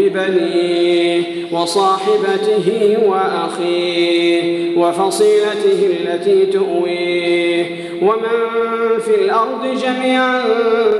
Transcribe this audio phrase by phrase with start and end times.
[0.00, 1.22] ببنيه
[1.52, 7.66] وصاحبته وأخيه وفصيلته التي تؤويه
[8.02, 10.42] ومن في الأرض جميعا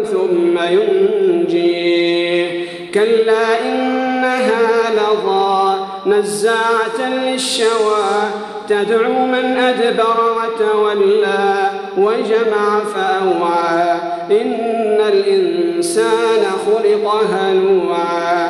[0.04, 2.64] ثم ينجيه
[2.94, 5.76] كلا إنها لظى
[6.06, 8.30] نزاعة للشوى
[8.68, 13.92] تدعو من أدبر وتولى وجمع فأوعى
[14.30, 18.49] إن الإنسان خلق هلوعا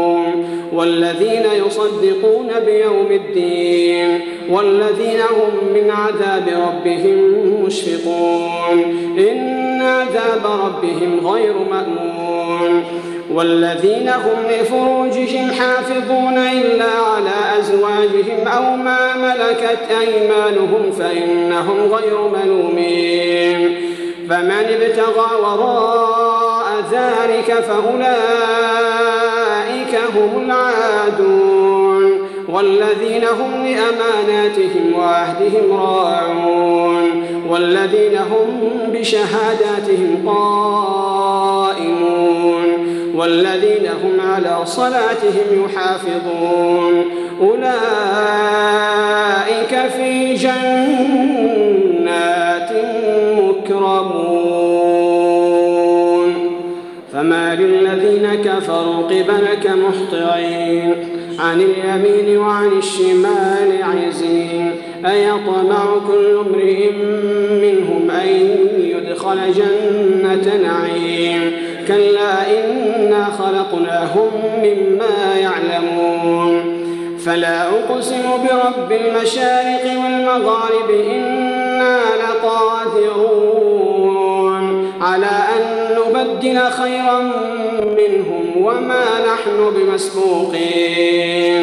[0.73, 4.19] والذين يصدقون بيوم الدين
[4.49, 7.17] والذين هم من عذاب ربهم
[7.65, 8.79] مشفقون
[9.17, 12.83] إن عذاب ربهم غير مأمون
[13.31, 23.75] والذين هم لفروجهم حافظون إلا على أزواجهم أو ما ملكت أيمانهم فإنهم غير ملومين
[24.29, 29.20] فمن ابتغى وراء ذلك فأولئك
[29.95, 32.11] هم العادون
[32.49, 37.23] والذين هم لأماناتهم وعهدهم راعون.
[37.49, 38.47] والذين هم
[38.93, 41.71] بشهاداتهم قائمون.
[43.15, 47.05] والذين هم على صلاتهم يحافظون.
[47.41, 47.71] أولئك
[49.97, 51.20] في جنات
[57.61, 60.95] فما للذين كفروا قبلك مهطعين.
[61.39, 64.71] عن اليمين وعن الشمال عزين.
[65.05, 66.91] أيطمع كل امرئ
[67.61, 71.51] منهم أن يدخل جنة نعيم.
[71.87, 74.29] كلا إنا خلقناهم
[74.63, 76.81] مما يعلمون.
[77.25, 83.90] فلا أقسم برب المشارق والمغارب إنا لقادرون.
[85.01, 85.61] على أن
[85.97, 87.19] نبدل خيرا
[87.97, 91.61] منهم وما نحن بمسبوقين.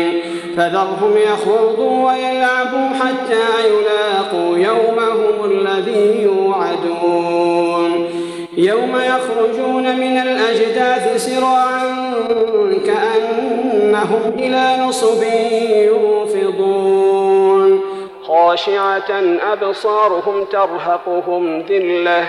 [0.56, 7.90] فذرهم يخوضوا ويلعبوا حتى يلاقوا يومهم الذي يوعدون.
[8.56, 12.14] يوم يخرجون من الأجداث سراعا
[12.86, 15.22] كأنهم إلى نصب
[15.86, 17.80] يوفضون.
[18.22, 19.10] خاشعة
[19.52, 22.28] أبصارهم ترهقهم ذلة